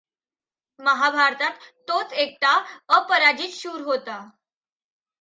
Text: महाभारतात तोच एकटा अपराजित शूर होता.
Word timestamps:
महाभारतात 0.79 1.59
तोच 1.87 2.13
एकटा 2.13 2.57
अपराजित 2.89 3.49
शूर 3.49 3.81
होता. 3.81 4.21